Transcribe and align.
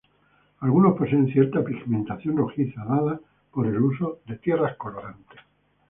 Algunos 0.61 0.97
poseen 0.97 1.27
cierta 1.31 1.63
pigmentación 1.63 2.35
rojiza 2.35 2.83
dada 2.85 3.19
por 3.51 3.67
el 3.67 3.77
uso 3.79 4.17
de 4.25 4.37
tierras 4.37 4.75
colorantes. 4.75 5.39